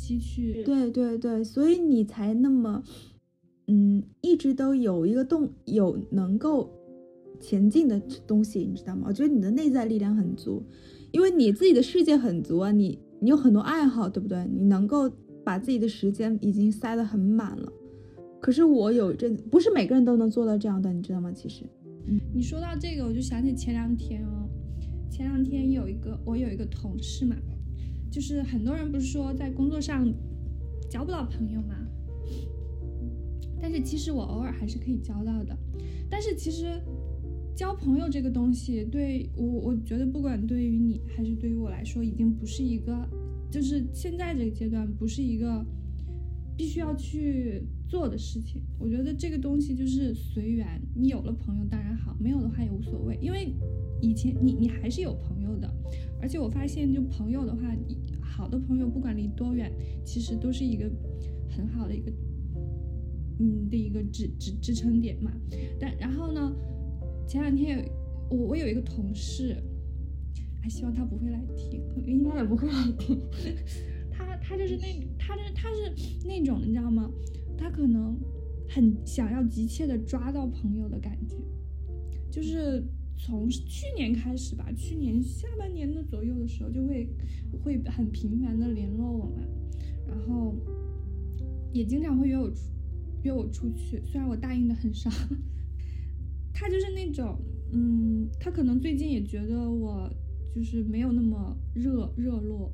[0.00, 0.62] 汲取。
[0.64, 2.82] 对对对，所以你才那么，
[3.68, 6.68] 嗯，一直都有一个动有能够
[7.38, 9.04] 前进的东西，你知道吗？
[9.06, 10.62] 我觉得你的内在力量很足，
[11.12, 14.44] 因为你自己的世界很足啊，你你有很多爱好，对不对？
[14.52, 15.10] 你能够
[15.44, 17.72] 把自己的时间已经塞得很满了。
[18.40, 21.30] 可是我有一阵，不是每个人都能做到这样的，你知道吗？
[21.32, 21.64] 其实，
[22.06, 24.48] 嗯你说到这个，我就想起前两天哦，
[25.10, 27.36] 前两天有一个我有一个同事嘛，
[28.10, 30.10] 就是很多人不是说在工作上
[30.88, 31.74] 交不到朋友嘛，
[33.60, 35.56] 但是其实我偶尔还是可以交到的。
[36.10, 36.80] 但是其实
[37.54, 43.08] 交朋友这个东西，对我我觉得不管对于你还是对于我来说，已经不是一个，
[43.50, 45.64] 就是现在这个阶段不是一个
[46.56, 48.62] 必须要去做的事情。
[48.78, 53.52] 我觉得这个东西就是随缘，你有了朋友当然好，没有的话也无所谓，因为
[54.00, 55.68] 以前你你还是有朋友的，
[56.22, 57.74] 而且我发现就朋友的话，
[58.22, 59.72] 好的朋友不管离多远，
[60.04, 60.88] 其实都是一个
[61.50, 62.12] 很好的一个
[63.38, 65.32] 嗯的一个支支支撑点嘛。
[65.80, 66.54] 但然后呢，
[67.26, 69.56] 前两天有我我有一个同事，
[70.60, 73.18] 还，希望他不会来听，应该也不会来听。
[74.10, 74.86] 他他就是那
[75.18, 77.10] 他是他是那种你知道吗？
[77.56, 78.18] 他可能
[78.68, 81.36] 很想要急切的抓到朋友的感觉，
[82.30, 82.84] 就是
[83.16, 87.08] 从去年开始吧，去年下半年的左右的时候就会
[87.64, 89.42] 会很频繁的联络我嘛，
[90.06, 90.54] 然后
[91.72, 92.56] 也经常会约我出
[93.28, 95.10] 约我出去，虽然我答应的很少。
[96.54, 97.38] 他就是那种，
[97.72, 100.10] 嗯，他可能最近也觉得我
[100.54, 102.72] 就是没有那么热热络，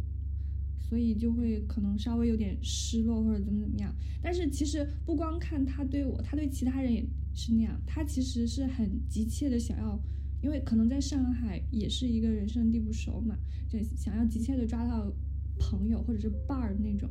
[0.79, 3.93] 所以就会可能稍微有点失落或者怎么怎么样。
[4.23, 7.79] 但是其实不光看他对我，他对其他人也是那样。
[7.85, 10.01] 他其实是很急切的想要，
[10.41, 13.37] 因为可能在上海也是一个人生地不熟嘛，
[13.69, 15.13] 就想要急切的抓到
[15.59, 17.11] 朋友或者是伴儿那种。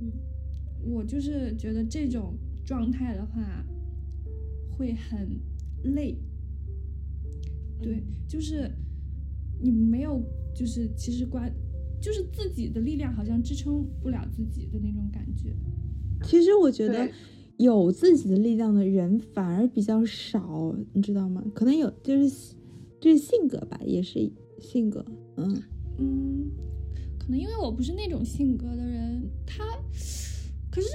[0.00, 0.12] 嗯，
[0.86, 3.64] 我就是觉得这种状态的话
[4.70, 5.40] 会很
[5.94, 6.16] 累。
[7.82, 8.70] 对，就是
[9.60, 10.22] 你没有，
[10.54, 11.52] 就是其实关，
[12.00, 15.54] 就是自己的力量好像支撑不了自己的那种感觉。
[16.24, 17.10] 其实我觉得
[17.58, 21.44] 有自己的力量的人反而比较少，你知道吗？
[21.54, 22.54] 可能有，就是
[23.00, 25.04] 就是性格吧，也是性格，
[25.36, 25.62] 嗯。
[25.98, 26.50] 嗯，
[27.18, 29.62] 可能因为我不是那种性格的人，他，
[30.74, 30.88] 可是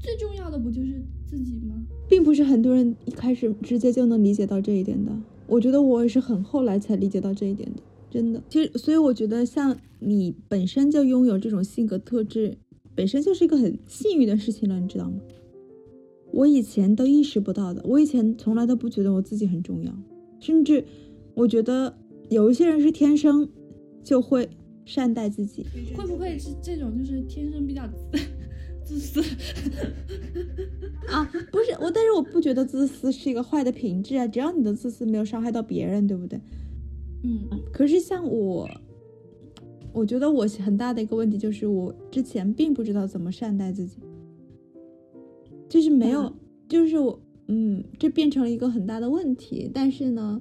[0.00, 1.80] 最重要的不就是自己吗？
[2.08, 5.12] 并不是很多人一开始直接就能理解到这一点的。
[5.46, 8.42] 我觉得我也是很后来才理解到这一点的，真的。
[8.48, 12.58] 其实，所以我觉得像你本身就拥有这种性格特质，
[12.96, 15.20] 本身就是一个很幸运的事情了，你知道吗？
[16.32, 19.92] 我以前都意识不到的，我以前从来都不觉得我自己很重要，
[20.40, 20.84] 甚至
[21.34, 21.96] 我觉得
[22.28, 23.48] 有一些人是天生
[24.02, 24.48] 就会
[24.84, 25.64] 善待自己，
[25.96, 28.18] 会不会是这种就是天生比较自
[28.98, 29.20] 私？
[31.10, 36.40] 啊，不是我，但是我不觉得自私是一个坏的品质啊，只要你的自私没有伤害到别人，对不对？
[37.22, 38.68] 嗯可是像我，
[39.92, 43.98] 我觉得我很大的一个问题就是我之前并不知道怎么善待自己，
[45.68, 46.32] 就是没有，
[46.68, 49.70] 就是我，嗯，这变成了一个很大的问题。
[49.72, 50.40] 但是呢，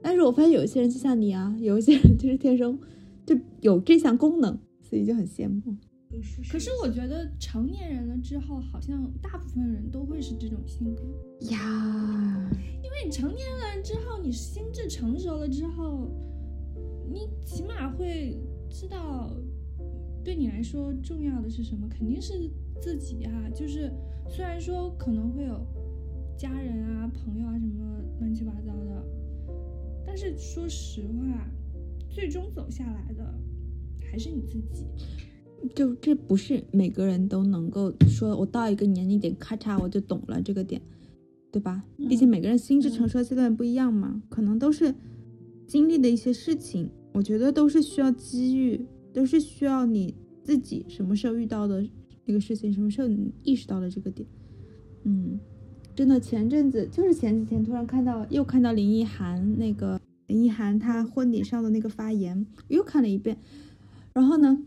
[0.00, 2.78] 但是我发现有一些人就像你啊，有一些人就是天生
[3.26, 5.76] 就有这项功能，所以就很羡慕。
[6.50, 11.02] 可是我觉得成年人了之后，好像大部分人都会是这种性格，
[11.50, 12.50] 呀，
[12.82, 16.10] 因为你成年了之后，你心智成熟了之后，
[17.08, 19.30] 你起码会知道，
[20.24, 22.50] 对你来说重要的是什么，肯定是
[22.80, 23.50] 自己啊。
[23.54, 23.92] 就是
[24.28, 25.66] 虽然说可能会有
[26.36, 29.04] 家人啊、朋友啊什么乱七八糟的，
[30.04, 31.48] 但是说实话，
[32.08, 33.34] 最终走下来的
[34.10, 34.86] 还是你自己。
[35.74, 40.80] 就这不是每个人都能够说，我到一个年龄点，咔嚓我就懂了这个点，
[41.50, 41.82] 对吧？
[41.96, 44.94] 毕竟每个人心智成熟的阶段不一样嘛，可能都是
[45.66, 51.86] 经历的一些事情，我觉得都是需要机遇，都是需要你自己什么时候遇到的
[52.24, 54.28] 那个事情，什么时候你意识到了这个点。
[55.04, 55.38] 嗯，
[55.94, 63.36] 真的前阵子就是前几天突然看到，又看到林奕涵那个林奕涵她婚礼上的那个发言，又看了一遍，
[64.12, 64.58] 然后呢？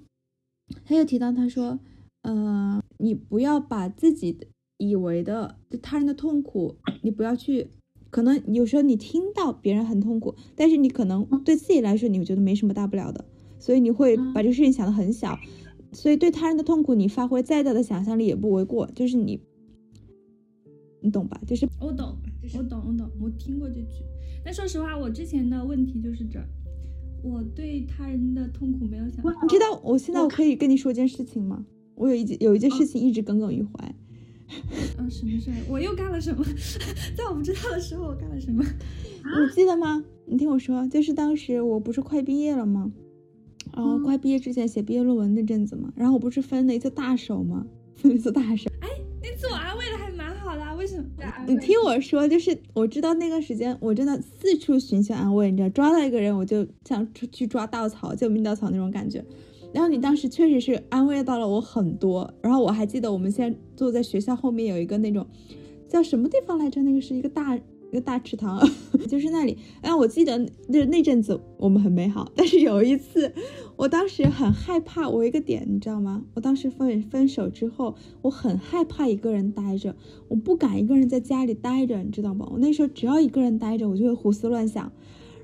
[0.86, 1.80] 他又提到，他说，
[2.22, 4.38] 呃，你不要把自己
[4.78, 7.70] 以为的他人的痛苦，你不要去，
[8.10, 13.26] 可能有时候你听到别人很痛苦，但是你可能对自己来说，你觉得没什么大不了的，
[13.60, 15.38] 所以你会把这个事情想得很小，
[15.92, 19.40] 所以对他人的痛苦，你发挥再大的想象力也不为过，就是你，
[21.02, 21.40] 你懂吧？
[21.46, 22.18] 就是我懂，
[22.58, 24.04] 我懂，我懂，我听过这句。
[24.44, 26.48] 但说实话，我之前的问题就是这儿，
[27.24, 29.32] 我对他人的痛苦没有想到。
[29.42, 31.66] 你知道，我现在我可以跟你说一件事情吗？
[31.96, 33.72] 我有一件有一件事情一直耿耿于怀。
[34.98, 35.56] 啊，什么事儿？
[35.70, 36.44] 我又干了什么？
[37.16, 38.64] 在我不知道的时候，我干了什么？
[39.22, 40.04] 你记得吗？
[40.26, 42.92] 你听我说，就是当时我不是快毕业了吗？
[43.74, 47.66] 然后快毕业之前写毕业论文那阵子嘛，然后我不是分了一次大手吗？
[47.96, 48.70] 分了一次大手。
[48.82, 48.88] 哎，
[49.22, 51.06] 那次我 安慰的还蛮好的，为什么？
[51.50, 59.26] 你听我说，就是我知道那个时间我真的四处寻求安慰，你知道，抓到一个人我就像去抓稻草、救命稻草那种感觉。
[59.74, 62.32] 然后你当时确实是安慰到了我很多。
[62.44, 65.26] 然后我还记得我们现在坐在学校后面有一个那种
[65.88, 66.84] 叫什么地方来着？
[66.84, 67.60] 那个是一个大。
[67.92, 68.60] 一个大池塘，
[69.10, 69.58] 就是那里。
[69.82, 72.32] 哎，我记得那那阵子我们很美好。
[72.36, 73.34] 但是有一次，
[73.76, 75.10] 我当时很害怕。
[75.10, 76.24] 我一个点，你知道吗？
[76.36, 79.96] 我当时分分手之后，我很害怕一个人待着，
[80.28, 82.48] 我不敢一个人在家里待着，你知道吗？
[82.52, 84.92] 我那时候只要一个人待着，我就会胡思乱想。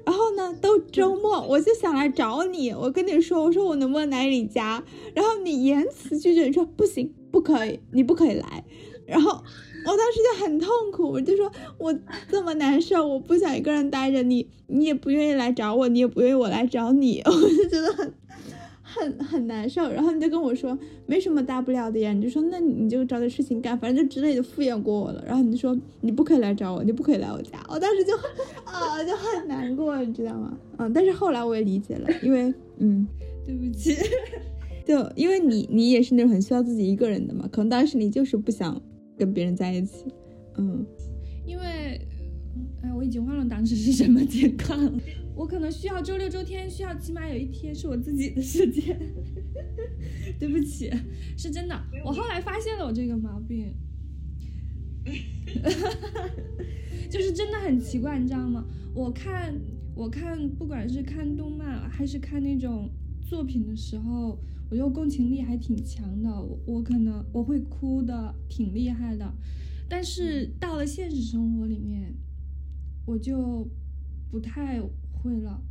[0.06, 2.70] 然后呢，都周末，我就想来找你。
[2.70, 4.84] 我跟你说，我说我能不能来你家？
[5.16, 8.64] 然后你严词拒绝，你说不行，不可以，你不可以来。
[9.08, 9.44] 然后。
[9.88, 11.94] 我当时就很痛苦，我就说我
[12.30, 18.14] 这么难受，我不想一个人待着你，你也不愿意来找我，你也不愿意我来找你， 我就觉得很
[18.82, 19.88] 很很难受。
[19.90, 25.24] 然后你就跟我说没什么大不了的呀，你就说那你就找点事情干，反正就之类的敷衍过我了。
[25.26, 27.60] 然后你就说你不可以来找我，你不可以来我家。
[27.70, 28.16] 我当时就
[28.66, 30.58] 啊就很难过，你知道吗？
[30.78, 33.08] 嗯，但是后来我也理解了，因为嗯，
[33.46, 33.96] 对不起，
[34.86, 38.82] 就因为你你也是那种很需要自己一个人的嘛，可能当时你就是不想。
[39.18, 40.06] 跟别人在一起，
[40.58, 40.86] 嗯，
[41.46, 42.08] 因为，
[42.82, 44.94] 哎，我已经忘了当时是什么情况了。
[45.36, 48.98] 我可能需要周六周天，需要起码有一天是我自己的时间。
[50.40, 50.92] 对不起，
[51.38, 51.80] 是真的。
[52.06, 53.74] 我后来发现了我这个毛病，
[57.10, 58.66] 就是真的很奇怪，你知道吗？
[58.94, 59.54] 我看，
[59.94, 62.90] 我看，不管是看动漫还是看那种
[63.30, 64.40] 作品的时候。
[64.82, 69.34] 我共情力还挺强的，我我可能我会哭的挺厉害的，
[69.88, 72.14] 但是到了现实生活里面，
[73.06, 73.68] 我就
[74.32, 75.62] 不太会了。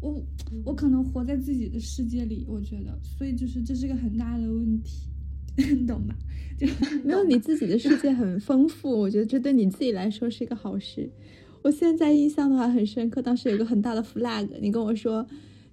[0.00, 0.24] 我
[0.64, 5.08] 我可能活在自己的世界里，我觉得，所以就是这是个很大的问题，
[5.56, 6.16] 你 懂吧？
[6.56, 6.66] 就
[7.04, 11.10] 没有你自己的世界很丰富， 我觉得这对你自己来说是一个好事。
[11.62, 15.26] 我现在印象的话很深刻，当时有一个很大的 flag，你跟我说。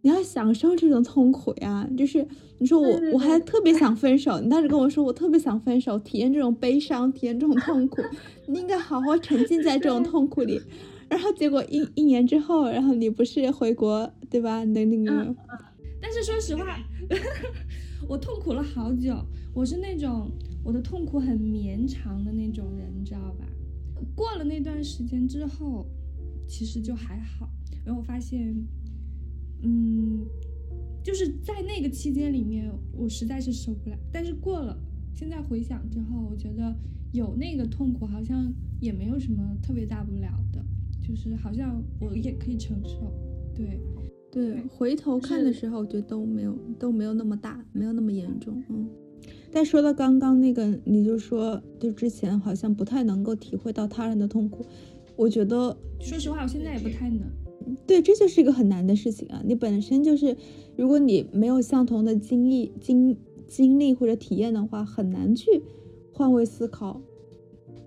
[0.06, 2.24] 你要享受这种痛苦呀，就是
[2.60, 8.04] 你说我我还特别想分手，你当时跟我说我特别想分手，体验这种悲伤，体验这种痛苦，
[8.48, 10.62] 你应该好好沉浸在这种痛苦里，
[11.10, 14.64] 然后结果一一年之后，然后你不是回国对吧？
[14.64, 15.36] 你的那个，
[16.00, 16.78] 但是说实话，
[18.08, 19.16] 我痛苦了好久，
[19.56, 20.30] 我是那种
[20.64, 23.46] 我的痛苦很绵长的那种人，你知道吧？
[24.16, 25.84] 过了那段时间之后，
[26.48, 27.50] 其实就还好，
[27.84, 28.56] 然后我发现。
[29.66, 30.26] 嗯，
[31.04, 33.98] 就是在那个期间里面，我实在是受不了。
[34.12, 34.78] 但是过了，
[35.14, 36.74] 现在回想之后，我觉得
[37.12, 40.64] 有那个痛苦，好像也没有什么特别大不了的，
[41.02, 43.12] 就是好像我也可以承受。
[43.56, 43.80] 对，
[44.32, 48.62] 对，回头看的时候，我觉得都没有都没有那么大，没有那么严重。
[48.70, 48.88] 嗯，
[49.52, 54.66] 但说到刚刚那个，你就说，就之前好像不太能够体会到他人的痛苦，
[55.16, 57.22] 我觉得，说实话，我现在也不太能。
[57.88, 59.42] 对，这就是一个很难的事情啊！
[59.46, 60.36] 你本身就是，
[60.76, 65.62] 如果你没有相同的经历、经经历或者体验的话，很难去
[66.12, 67.02] 换位思考，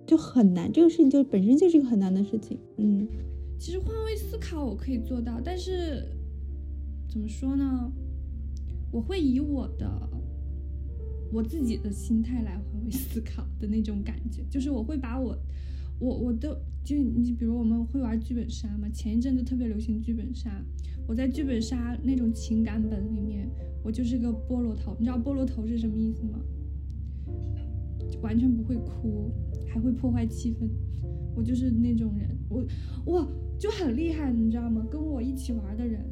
[0.06, 0.70] 就很难。
[0.72, 2.58] 这个事情就本身就是一个很难的事情。
[2.76, 3.06] 嗯，
[3.58, 6.04] 其实换位思考我可以做到，但是
[7.08, 7.92] 怎么说呢？
[8.90, 9.88] 我会以我的
[11.32, 15.36] 我自己的心态来换位思考的那种感觉，就是我会把我。
[16.00, 16.56] 我我都
[16.88, 20.50] 就你比如我们会玩剧本杀嘛，前一阵子特别流行剧本杀。
[21.06, 23.46] 我在剧本杀那种情感本里面，
[23.84, 24.96] 我就是个菠萝头。
[24.98, 26.40] 你知道菠萝头是什么意思吗？
[28.22, 29.30] 完全不会哭，
[29.66, 30.66] 还会破坏气氛。
[31.36, 32.66] 我就是那种人，我
[33.12, 34.82] 哇就很厉害，你知道吗？
[34.90, 36.02] 跟我一起玩的人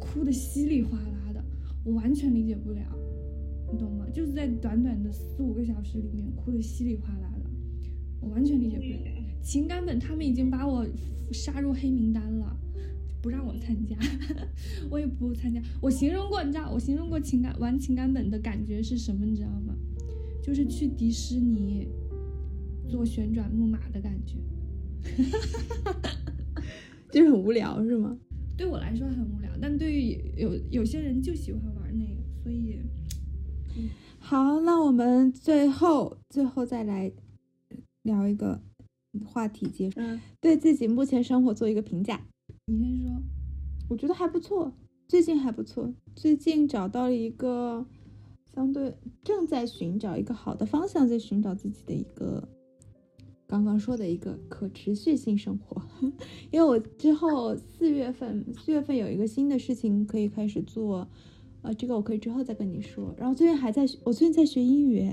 [0.00, 1.44] 哭的稀里哗啦的，
[1.84, 2.80] 我完全理解不了，
[3.70, 4.06] 你懂吗？
[4.14, 7.50] 就是在短短的四五个小时里面哭的稀里哗啦的。
[8.22, 10.84] 我完全理解不了情感本，他们已经把我
[11.30, 12.56] 杀入黑名单了，
[13.20, 13.94] 不让我参加，
[14.90, 15.60] 我也不参加。
[15.82, 19.26] 我形容过，你知道，我形容过情感玩情感本的感觉是什么？
[19.26, 19.74] 你知道吗？
[20.42, 21.86] 就是去迪士尼
[22.88, 24.38] 坐旋转木马的感觉，
[27.12, 28.18] 就是很无聊，是吗？
[28.56, 32.78] 对我来说很无聊，但对于有有些人就喜欢玩那个，所以，
[34.18, 37.12] 好，那我们最后最后再来。
[38.04, 38.60] 聊一个
[39.24, 42.20] 话题结束，嗯，对自己目前生活做一个评价。
[42.66, 43.22] 你先说。
[43.88, 44.72] 我觉得还不错，
[45.06, 47.86] 最近还不错，最近找到了一个
[48.54, 52.48] 相对正在寻找一个好的方向，在寻找自己的一个
[53.46, 55.82] 刚刚说的一个可持续性生活。
[56.50, 61.06] 因为我之后四月份四月份有一个新的事情可以开始做，
[61.60, 63.14] 呃，这个我可以之后再跟你说。
[63.18, 65.12] 然后最近还在我最近在学英语，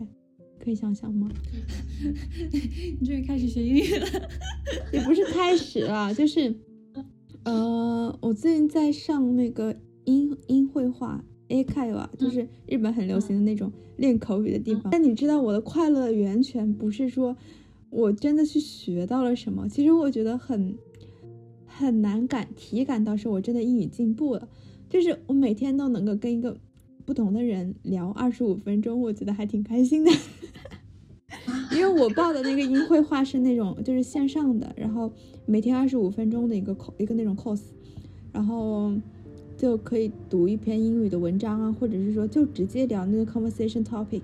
[0.64, 1.28] 可以想想吗？
[3.00, 4.08] 你终于开始学英语了？
[4.94, 6.54] 也不是开始了，就是。
[7.44, 14.92] 呃，我最近在上那个英英绘画 A K 吧，就是日本很流行的那种练口语的地方。
[14.92, 17.36] 但你知道我的快乐源泉不是说
[17.90, 20.78] 我真的去学到了什么，其实我觉得很
[21.66, 24.48] 很难感体感到是我真的英语进步了。
[24.88, 26.56] 就是我每天都能够跟一个
[27.06, 30.12] 不同的人聊二十五分钟，我觉得还挺开心的。
[31.74, 35.12] 因为我报的那个音绘画是那种就是线上的，然后
[35.46, 37.62] 每天二十五分钟的一个一个那种 course，
[38.32, 38.94] 然后
[39.58, 44.22] 就可以读一篇英语的文章啊，或者是说就直接聊那个 conversation topic，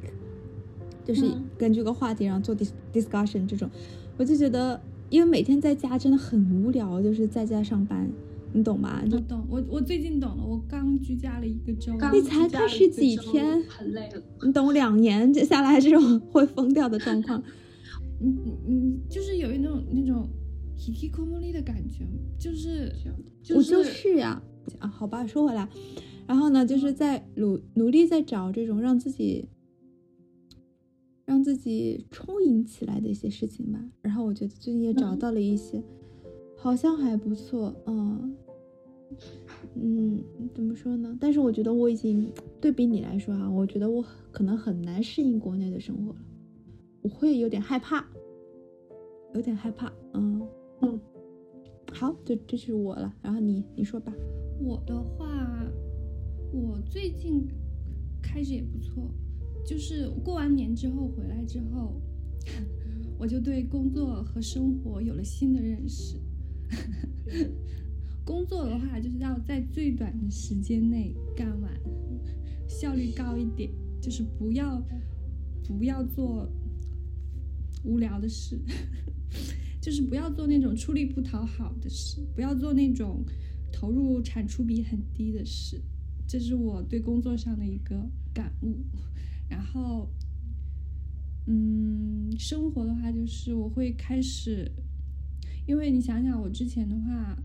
[1.05, 3.69] 就是根据个话题然后做 dis discussion 这种，
[4.17, 8.09] 我就觉得因为每天在家真的很无聊，就是在家上班。
[8.53, 9.01] 你懂吗？
[9.11, 10.43] 我懂，我我最近懂了。
[10.45, 14.21] 我刚居家了一个周，你才开始几天，很累了。
[14.43, 17.41] 你懂两年接下来这种会疯掉的状况，
[18.19, 20.27] 你你你就是有一种那种
[20.77, 22.07] hikikomori 的感觉，
[22.39, 22.91] 就是
[23.55, 24.41] 我就是呀
[24.79, 25.67] 啊，好吧，说回来，
[26.25, 29.45] 然后呢，就是在努努力在找这种让自己
[31.25, 33.79] 让自己充盈起来的一些事情吧。
[34.01, 35.83] 然后我觉得最近也找到了一些，
[36.57, 38.35] 好像还不错，嗯。
[39.73, 40.21] 嗯，
[40.53, 41.17] 怎么说呢？
[41.19, 42.29] 但是我觉得我已经
[42.59, 46.19] 对比你来说啊，我觉得我可能很难适应国内的生活了，
[47.01, 48.05] 我会有点害怕，
[49.33, 49.91] 有点害怕。
[50.13, 50.45] 嗯
[50.81, 50.99] 嗯，
[51.93, 53.13] 好，这这是我了。
[53.21, 54.13] 然后你你说吧。
[54.59, 55.65] 我的话，
[56.51, 57.47] 我最近
[58.21, 59.09] 开始也不错，
[59.65, 62.01] 就是过完年之后回来之后，
[63.17, 66.17] 我就对工作和生活有了新的认识。
[68.25, 71.71] 工作的话，就是要在最短的时间内干完，
[72.67, 74.81] 效率高一点，就是不要
[75.67, 76.51] 不要做
[77.83, 78.59] 无聊的事，
[79.81, 83.23] 就是不要做那种出力不讨好的事，不要做那种
[83.71, 85.81] 投入产出比很低的事，
[86.27, 88.83] 这是我对工作上的一个感悟。
[89.49, 90.11] 然后，
[91.45, 94.69] 嗯，生活的话，就是我会开始，
[95.67, 97.37] 因为你想想，我之前的话。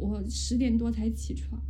[0.00, 1.60] 我十点多才起床，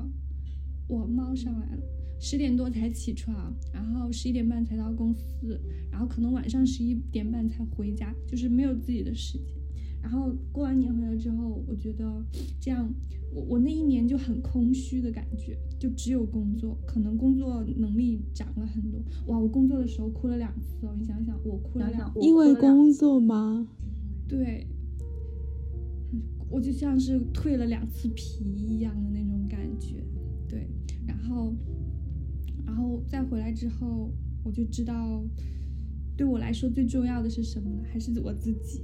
[0.87, 1.83] 我猫上来了，
[2.21, 5.59] 十点多才起床，然后十一点半才到公司，
[5.91, 9.57] 然后可能晚上十一点半才回家，就是没有自己的时间。
[10.03, 12.23] 然后过完年回来之后，我觉得
[12.61, 12.93] 这样，
[13.33, 19.01] 我我那一年就很空虚的感觉，就只有工作，可能工作能力涨了很多。
[19.29, 23.67] 哇，我工作的时候哭了两次哦，你想想，我哭了两，因为工作吗？
[24.29, 24.67] 对。
[26.51, 30.03] 我就像是蜕了两次皮一样的那种感觉，
[30.49, 30.69] 对，
[31.07, 31.55] 然后，
[32.67, 34.11] 然后再回来之后，
[34.45, 35.23] 我就知道，
[36.17, 38.83] 对我来说最重要的是什么，还是我自己。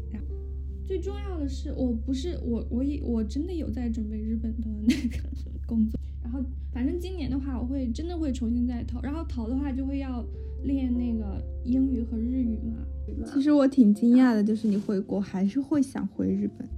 [0.86, 5.26] 最重要的是，我不是我，我也我真的有在准备日本的那个
[5.64, 5.98] 工作。
[6.22, 9.00] 然后，反正今年的话，我会真的会重新再投。
[9.00, 10.22] 然后投的话，就会要
[10.64, 12.84] 练那个英语和日语嘛。
[13.32, 16.68] 其实我挺惊讶的，就是你回国还是会想回日本。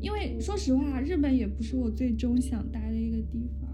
[0.00, 3.68] 因为说实话，日本也不是我最终想待的一个地方。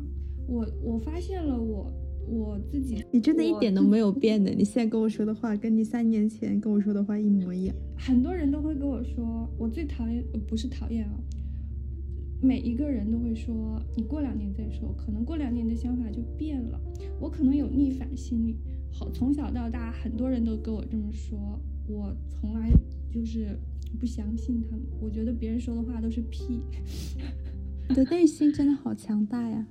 [0.48, 1.92] 我我发现了我
[2.28, 4.50] 我自己，你真的一点都没有变的。
[4.50, 7.76] 你现在跟我说的话，跟你三年前跟我说的话一模一样。
[7.96, 11.14] 很多人都会跟我说，我最讨厌不是讨厌啊，
[12.42, 16.80] 每一个人都会说，你过两年再说，可能过两年的想法就变了。
[17.20, 18.56] 我可能有逆反心理，
[18.92, 22.70] 好，从小到大很多人都跟我这么说，我从来
[23.12, 23.58] 就是。
[23.98, 26.60] 不相信他们，我觉得别人说的话都是屁。
[27.88, 29.66] 你的内心真的好强大呀！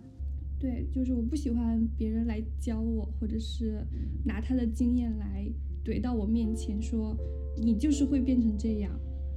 [0.58, 3.86] 对，就是我不喜欢别人来教我，或者是
[4.24, 5.46] 拿他的经验来
[5.84, 7.16] 怼到我面前，说
[7.62, 8.92] 你就是会变成这样，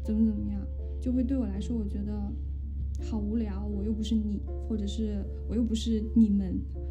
[0.05, 0.65] 怎么怎么样，
[1.01, 2.33] 就会对我来说，我觉得
[3.03, 3.67] 好无聊。
[3.67, 6.88] 我又不是你，或者是我又不是你们，然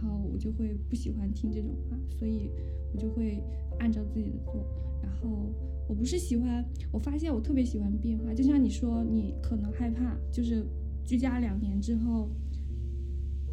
[0.00, 2.50] 然后我就会不喜欢听这种话，所以
[2.92, 3.42] 我就会
[3.80, 4.64] 按照自己的做，
[5.02, 5.52] 然后。
[5.88, 10.62] 我不是喜欢，我发现我特别喜欢变化，就像你说，你可能害怕，就是
[11.02, 12.28] 居家两年之后，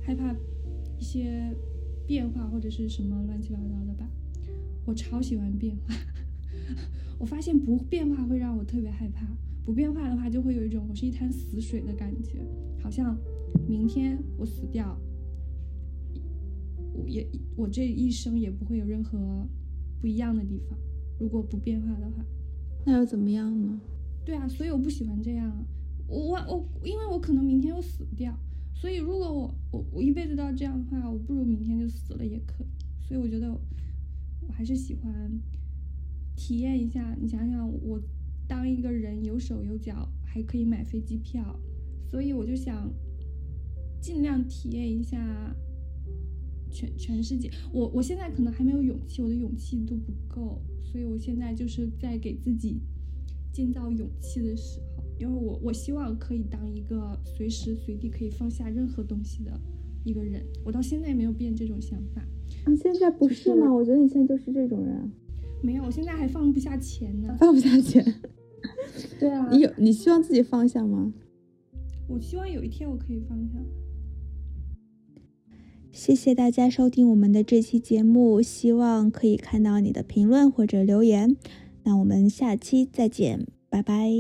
[0.02, 0.36] 害怕
[1.00, 1.56] 一些
[2.06, 4.06] 变化或者是什么乱七八糟的吧。
[4.86, 5.96] 我超喜欢变化，
[7.18, 9.26] 我发现不变化会让我特别害怕，
[9.64, 12.46] 不变化的话，就会有一种我是一滩死水的感觉，
[12.84, 13.18] 好像
[13.66, 15.00] 明天我死掉，
[17.08, 19.48] 也我这一生也不会有任何
[20.00, 20.78] 不一样的地方。
[21.20, 22.26] 如果不变化的话，
[22.86, 23.80] 那又怎么样呢？
[24.26, 25.66] 对啊，所以我不喜欢这样啊。
[26.08, 28.38] 我我我，因为我可能明天又死不掉，
[28.74, 32.68] 所以如果我我我一辈子都要这样的话，我不如明天就死了也可以。
[33.02, 35.32] 所以我觉得我还是喜欢
[36.36, 37.16] 体验一下。
[37.20, 38.02] 你想想，我
[38.48, 41.60] 当一个人有手有脚，还可以买飞机票，
[42.12, 42.92] 所以我就想
[44.02, 45.56] 尽量体验一下
[46.72, 47.50] 全全世界。
[47.72, 52.82] 我我现在可能还没有勇气，我的勇气都不够，所以我现在就是在给自己
[53.52, 54.86] 建造勇气的时候。
[55.18, 59.58] 因为我我希望可以当一个随时随地可以放下任何东西的
[60.04, 62.22] 一个人，我到现在也没有变这种想法。
[62.68, 63.74] 你现在不是吗？
[63.74, 65.10] 我觉得你现在就是这种人。
[65.64, 67.34] 没有，我现在还放不下钱呢。
[67.40, 68.04] 放不下钱？
[69.18, 69.48] 对啊。
[69.50, 71.14] 你有你希望自己放下吗？
[72.10, 73.54] 我希望有一天我可以放下。
[75.96, 81.38] 谢谢大家收听我们的这期节目，希望可以看到你的评论或者留言。
[81.84, 84.12] 那我们下期再见，拜拜。